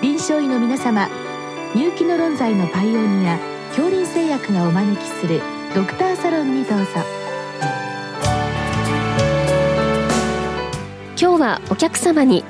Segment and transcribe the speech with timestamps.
[0.00, 1.08] 臨床医の皆様
[1.74, 3.36] 入気の論剤のパイオニア
[3.70, 5.40] 恐林製薬がお招きする
[5.74, 6.86] ドクターサロンにどうぞ。
[11.20, 12.44] 今日はお客様に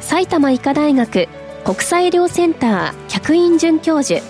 [0.00, 1.28] 埼玉医科大学
[1.64, 4.20] 国際医療センター客員准教授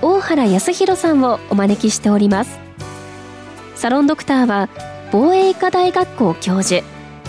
[0.00, 2.58] 大原康弘さんをお招きしております。
[3.74, 4.70] サロンドクターは
[5.12, 6.82] 防衛医科大学校教授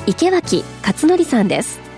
[0.08, 1.89] 池脇勝則さんです。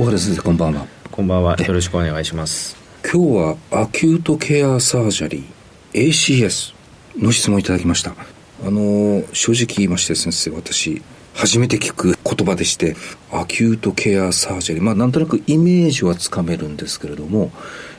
[0.00, 0.86] 大原先生こんばんは。
[1.10, 1.60] こんばんは。
[1.60, 2.74] よろしくお願いします。
[3.04, 6.72] 今日はアキュートケアサージャリー ACS
[7.18, 8.12] の質問いただきました。
[8.12, 8.14] あ
[8.62, 11.02] の正直言いまして先生私
[11.34, 12.96] 初めて聞く言葉でして
[13.30, 17.52] Acute Care Surgery まあなんとなくイメージはつかめるんですけれども、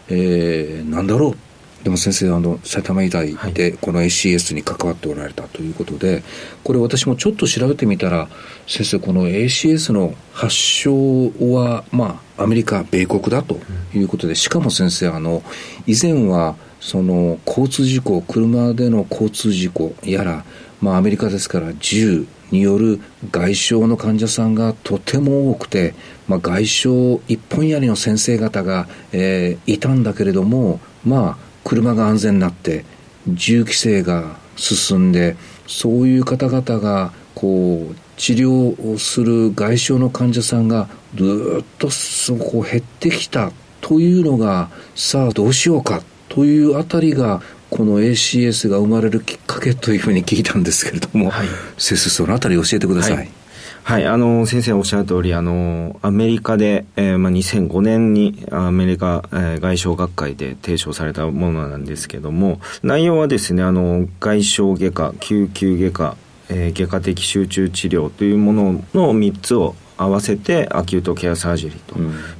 [0.10, 1.38] えー、なんだろう
[1.84, 6.24] でも先生あの埼玉医大でこの ACS に関わっておられたということで、はい、
[6.64, 8.30] これ私もちょっと調べてみたら
[8.68, 13.60] 先生この ACS の発症はまあアメリカ米国だと
[13.94, 15.44] いうことで、しかも先生あの
[15.86, 20.44] 以前はその交通事故車での交通事故やら
[20.82, 23.00] まあアメリカですから銃による
[23.32, 25.94] 外傷の患者さんがとても多くて、
[26.28, 26.90] まあ、外傷
[27.28, 32.86] 一本やりの先生方が、えー、いたんだけれどもまあ車が安全になって
[33.28, 35.36] 銃規制が進んで
[35.68, 41.90] そういう方々がこう治療をする外傷の患者さんがずっと
[42.38, 53.41] こう減ってきたというのがさあどうしようかというあたりがこの ACS が生まれるきっかけというふうに聞いたんですけれども、はい、先生そのあたり教えてください、はい
[53.84, 66.18] はい、あの、先生おっしゃる通り、あの、アメリカで、えー、まあ、2005年にアメリカ、えー、外傷学会で提唱されたものなんですけども、内容はですね、あの、外傷外科、救急外科、
[66.50, 71.80] えー、外科的集中治療というものの3つを合わせてアキュートケアサージェリー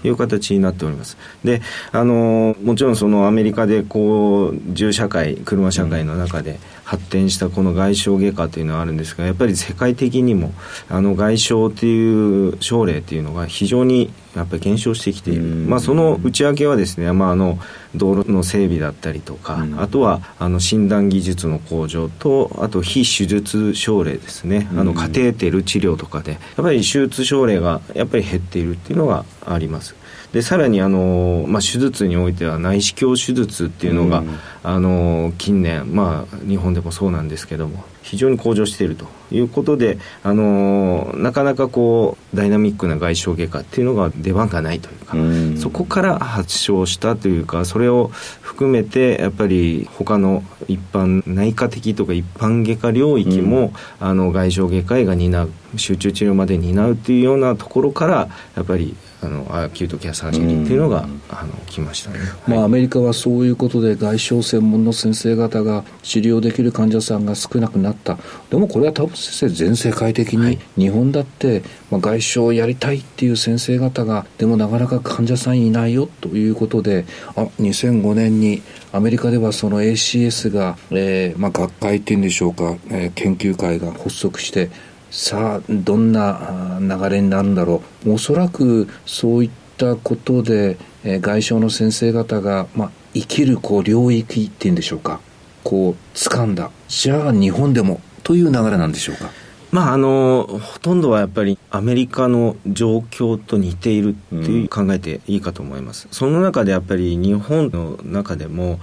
[0.02, 1.18] という形になっております。
[1.44, 6.60] で、あのもちろんそのアメリカでこう銃社会、車社会の中で
[6.92, 10.52] 発展したこの外傷外科というのはあるんですが、やっぱり世界的にも
[10.90, 17.60] あの外傷という症例というのが非常にやっぱり減少してきている、まあ、その内訳はですね、まあ、あの
[17.96, 29.96] 道路の整備だったりとか、あとはあの診断技術の向上とあと非手術症例ですね、あのカテーテル治療とかでやっぱり手術症例がやっぱり減っているっていうのがあります
[30.34, 48.08] でさらにあの、まあ、手術においては内視鏡手術っていうのが、うん、あの近年、まあ、日本でもそうなんですけども非常に向上しているということであのなかなかこうダイナミックな外傷外科っていうのが出番がないというか、うん、そこから発症したというかそれを
[48.42, 68.18] 含めてやっぱり他の一般内科的とか一般外科領域も、うん、あの外傷外科医が担う集中治療まで担うっていうようなところからやっぱりあのアキュートケアサージェリーっていうのが、うん、あの来ましたね、まあ、アメリカはそういうことで外傷専門の先生方が治療できる患者さんが少なくなった。
[68.50, 77.06] でもこれは多分先生全世界的に、日本だって、まあ、外傷をやりたいっていう先生方がでもなかなか患者さんいないよということで
[77.36, 78.62] あ2005年に
[78.92, 84.70] アメリカではその ACS が、えーまあ、学会っていうんでしょうか、えー、研究会が発足して
[85.12, 88.14] さあどんな流れになるんだろう。
[88.14, 95.20] おそらくそういったことで、えー、外傷の先生方が、まあ、生きるこう領域っていうんでしょうか。
[95.64, 96.72] こう掴んだ。
[96.88, 99.30] じゃあ日本でもという流れなんでしょうか。
[99.72, 108.80] まあ、あのほとんどはやっぱりアメリカの状況と似ているっていう考えていいかと思います、うん、その中でやっぱり日本の中でもやっ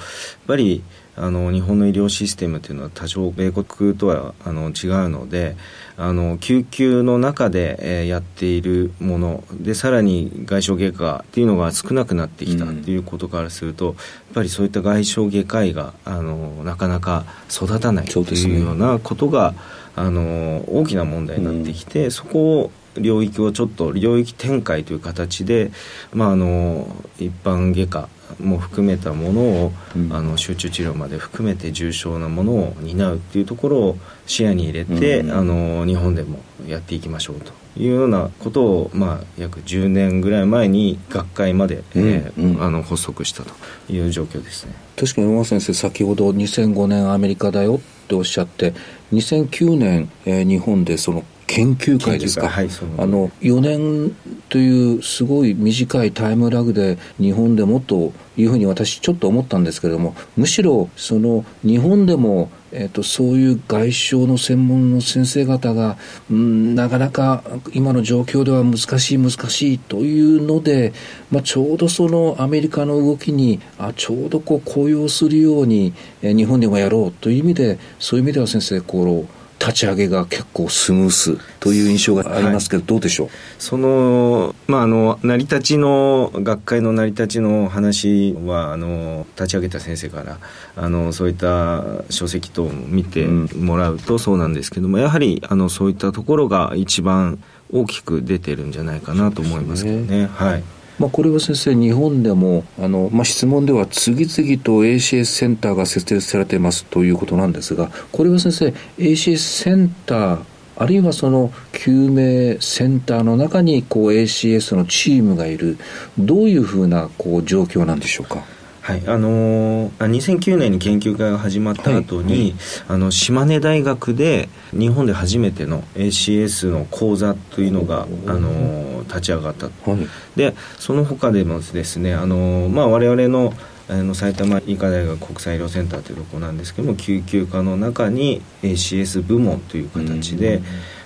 [0.47, 0.83] ぱり
[1.21, 5.57] あの日本の医療システムというのは多少米国とはあの違うので
[5.97, 14.05] あの救急の中で、えー、やっているものでさらに外傷外科っていうのが少なくなってきたっていうことからすると、うん、やっ
[14.35, 19.59] ぱりそういった外傷外科医があのなかなか育たないというようなことが、ね、
[19.97, 25.71] あの大きな問題になってきて、うん、そこを領域をちょっと領域展開という形で、
[26.13, 26.87] まあ、あの
[27.19, 28.09] 一般外科
[28.41, 43.53] も含めたものを、うん、あの集中治療まで含めて重症なものを担うっていうところを視野に入れて、うん、あの日本でもやっていきましょうというようなことを、まあ、約10年ぐらい前に学会まで、うん、えーうん、あの発足したと
[43.91, 44.75] いう状況ですね。
[44.97, 48.75] 確かに山先生先ほど2005年アメリカだよっておっしゃって
[49.13, 52.69] 2009年、えー、日本でその研究会ですか、はい、
[52.99, 54.15] あの4年
[54.49, 65.97] というすごい短いタイムラグで日本でもというふうに私ちょっと思ったんですけれどもむしろその日本でもえーと、そういう外傷の専門の先生方が、
[66.31, 67.43] うん、なかなか
[67.73, 70.93] 今の状況では難しい難しいというので、
[71.31, 83.29] まあ、ちょうどそのアメリカの動きにあちょうどこう高揚するように、えー、日本でもやろうという意味でそういう意味では先生こう立ち上げが結構スムースという印象がありますけど、はい、どうでしょう
[83.59, 90.39] その、まあ、あの成り立ちの学会の成り立ちの話はあの立ち上げた先生から
[90.77, 100.23] あのそういった書籍等を見てもらうとそうなんですけども、やはりあのそういったところが一番大きく出てるんじゃないかなと思いますけどね。
[100.23, 100.27] ね。
[100.27, 110.39] はいまあ、これは先生、日本でもあの、まあ、質問では次々と ACS センターが設立されていますということなんですが、これは先生、ACS センター、
[110.81, 115.77] あるいはその救命センターの中にこう ACS のチームがいる、
[116.19, 118.45] どういうふうなこう状況なんでしょうか？
[118.89, 122.55] はいあのー、2009年に研究会が始まった後に、はいはい、
[122.89, 130.07] あの島根大学で日本で初めての ACS の講座というのが、あのー、立ち上がった、はい、
[130.37, 133.53] でその他でもですね、あのー、まあ、我々の
[133.91, 140.61] あの埼玉医科大学国際医療センターというところなんですけども救急科の中に ACS 部門という形で、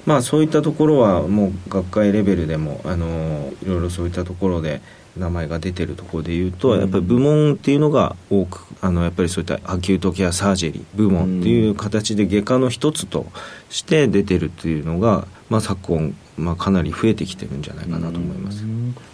[0.04, 4.80] まあ、そういったところはもう学会レベルでもあのいろいろそういったところで
[5.16, 13.26] 名前が出てるところでいうと、やっぱり部門っていうのが多くあのやっぱりそういったアキュートケアサージェリー部門っていう形で外科の一つと
[13.68, 18.64] して出てるっていうのが、まあ、昨今、まあ、かなり増えてきてるんじゃないかなと思います。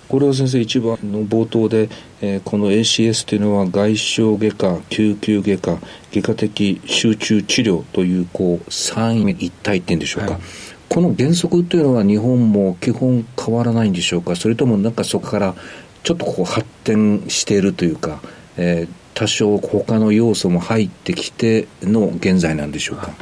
[0.08, 1.90] これは先生一番の冒頭で、
[2.22, 5.78] えー、この ACS というのは外傷外科救急外科
[6.12, 10.40] 外科的集中治療というこう三位一体っていうんでしょうか、はい
[10.88, 15.54] この原則というのは日本も基本変わらないんでしょうかそれともなんかそこから
[16.02, 18.20] ちょっとこう発展しているというか、
[18.56, 23.12] えー、多少他の要素も入ってきての現在なんでしょうか。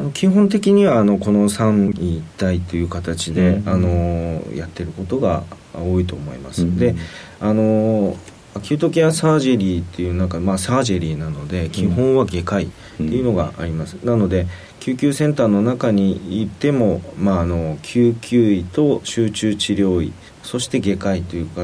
[0.00, 5.44] あの基本的にはあのこの三位一体という形で、うん、あのやってることが
[5.74, 6.62] 多いと思います。
[6.62, 6.94] うん、で
[7.38, 8.16] あの
[8.54, 13.98] アキュートケアサージェリーっていうなんかまあサージェリーなので基本は外科医っていうのがあります。
[14.00, 14.46] うん、なので
[14.80, 21.62] 救急センターの中にいても、まあ、あの救急医と集中治療医そして外科医というか、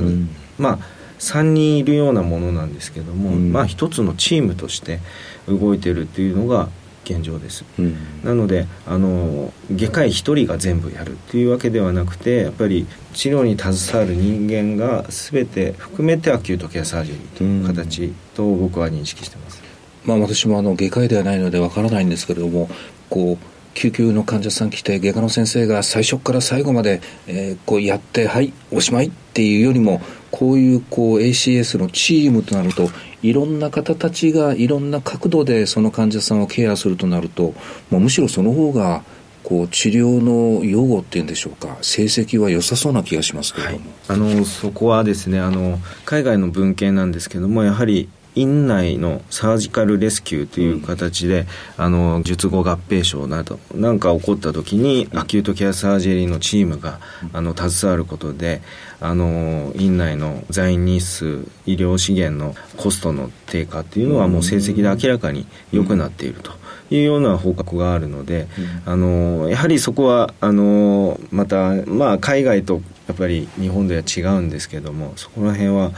[0.59, 0.79] まあ
[1.19, 5.01] 3人いるようなものなんですけども、うん、まあ一つのチームとして
[5.49, 6.69] 動いてるっていうのが
[7.07, 19.63] 現状です、うん、なのであの外科医1人が全部やるっていうわけではなくてやっぱり治療に携わる人間が全て含めてアキュートケアサージェリーという形と僕は認識してます、
[20.05, 22.69] まあ、私もあの外科医ではないのでわからないんですけれども
[23.09, 30.01] こう救急の患者さん来て外科の先生が最初から最後まで、えー、こうやってはいおしまいっていうよりも
[30.37, 32.91] こういうこう ACS のチームとなると
[33.23, 37.55] いろんな方たちがいろんな角度でその患者さんをケアするとなると
[37.89, 39.03] もうむしろその方が
[39.43, 51.47] こう治療の用語っていうんでしょうか成績は良さそうな気がしますけれども、はい、あのそこはですねあの海外の文献なんですけどもやはり院内のサージカルレスキューという形で、
[51.79, 57.01] うん、あの術後合併症などなんか起こった時に、アキュートケアサージェリーのチームが、
[57.33, 58.61] あの携わることで
[59.01, 66.53] あの院内の在院日数医療資源のコストの低下っていうのはもう成績で明らかに良くなっていると。
[66.89, 68.47] いうような報告があるので、
[68.87, 75.93] うん、あのやはりそこはあのまた、まあ、海外とやっぱり日本では違うんですけどもそこら辺はやっ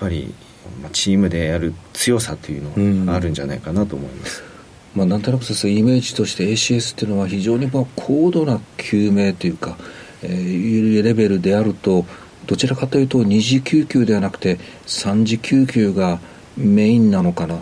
[0.00, 0.34] ぱり
[0.92, 2.62] チームでやる強さという
[3.04, 4.42] のがあるんじゃないかなと思います。
[4.94, 9.76] うん、まあ、なんとなく先生イメージとして ACS っていうのは非常にまあ高度な救命というか、
[10.22, 12.04] えー、レベルであると
[12.46, 16.20] どちらかというと二次救急ではなくて三次救急が
[16.56, 17.58] メインなのかな。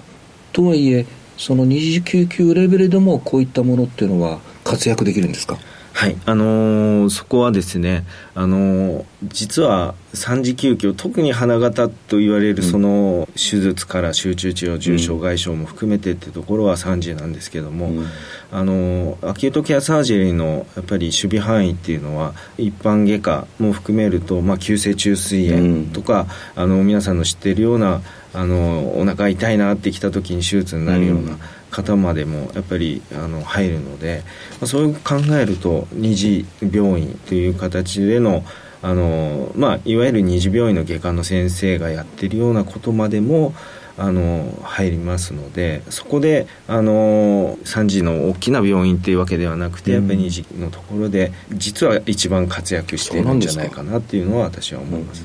[0.52, 1.06] とはいえ
[1.38, 5.58] その二次救急レベルでもこういったものっていうのは活躍できるんですか？
[5.94, 18.06] はい、あのー、そこはですね、あのー、実は三次救急特に花形と言われるその手術から集中治療重症外傷も含めてってところは3次なんですけども、うん、
[18.50, 28.00] あのアキュートケアサージェリーのやっぱり守備範囲っていうのは一般外科も含めると、まあ、急性虫垂炎とか、うん、あの皆さんの知っているような
[28.34, 31.36] あのお腹痛いなってきた時に手術になるような、
[31.72, 34.22] 方までもやっぱりあの入るので、
[34.60, 38.44] まあ、そう考えると二次病院という形での
[38.82, 43.54] あの、まあ、いわゆる二次病院の外科の先生がやってるようなことまでも
[43.96, 55.24] あの入りますのでそこであの3次の大きな病院っていうわけではなくて、やっぱり2次のところで実は一番活躍しているんじゃないかなっていうのは私は思います。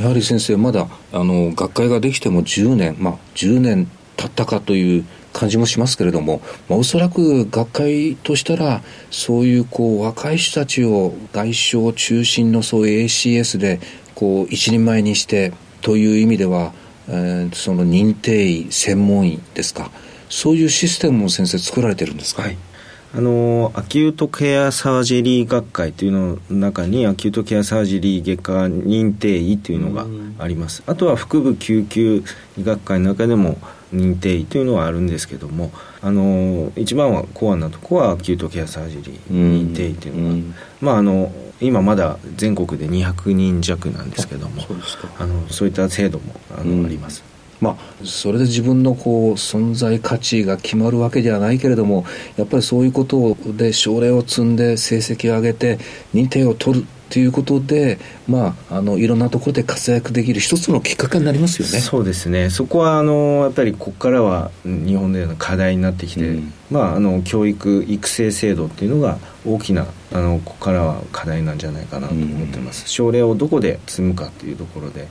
[0.00, 13.80] やはり先生まだあの学会ができても10年まあ10年経ったかという感じもしますけれども、まあ、おそらく学会としたらそういうこう若い人たちを外相中心のそういう ACS で
[14.14, 16.72] こう一人前にしてという意味では
[17.08, 19.90] えー、その認定医専門医ですか。
[20.28, 22.58] そういうシステムも先生作られてるんですか、はい、
[23.14, 30.04] あのアキュートケアサージェリー学会というのの中に Acute Care Surgery 外科認定医というのが
[30.38, 30.82] あります。
[30.86, 32.22] あとは腹部救急
[32.58, 33.56] 医学会の中でも
[33.94, 44.62] 認定医というのはあるんですけどもあの一番はコアなとこは Acute Care Surgery 認定医というのが、まああの今まだ全国で200人弱なんですけども
[45.18, 47.24] あのそういった制度もあの、あります。
[47.60, 52.04] まあ、それで自分のこう存在価値が決まるわけではないけれども
[52.36, 55.78] やっぱりそういうことで症例を積んで成績を上げて
[56.14, 57.98] 認定を取るということで、
[58.28, 61.80] まあ、あのいろんなところで活躍できる一つのきっかけになりますよね。
[61.80, 62.50] そうですね。
[62.50, 75.08] そこはあのやっぱりここからは日本での課題になってきて、うん、まあ、あの教育育成制度っていうのが大きなあのここからは課題なんじゃないかなと思ってます、うん、症例をどこで積むかっていうところで、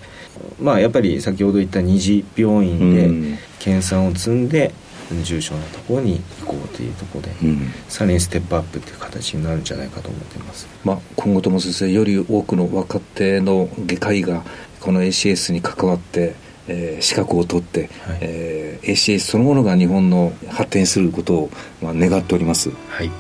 [0.60, 4.74] まあ、やっぱり先ほど言った二次病院で研鑽を積んで、
[5.24, 14.44] 重症なところに行こうというところで、うん、さらにステップアップという形になるんじゃないかと思っています、まあ、今後とも先生より多くの若手の外科医が
[14.80, 16.36] この ACS に関わって
[16.70, 21.50] えー、資格を取って、はい、えー、ACS そのものが日本の発展することを、
[21.82, 22.72] まあ、願っております。
[22.90, 23.12] はい。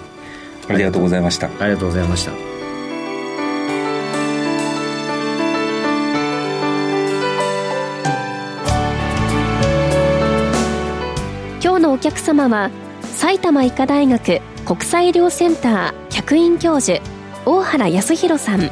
[0.67, 1.47] ありがとうございました。
[1.47, 2.46] ありがとうございました。
[11.97, 12.69] お客様は
[13.01, 17.03] 埼玉医科大学国際医療センター客員教授
[17.43, 18.69] 大原康弘さん。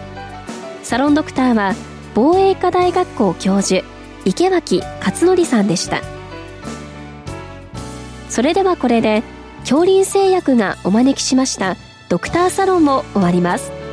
[0.83, 1.73] サロンドクターは
[2.13, 3.83] 防衛医科大学校教授
[4.25, 6.03] 池脇勝則さんでした。
[8.29, 9.23] それではこれで
[9.61, 11.77] 恐林製薬がお招きしました
[12.09, 13.84] ドクターサロンも終わります。